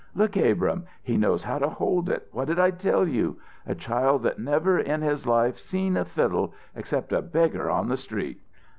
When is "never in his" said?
4.39-5.27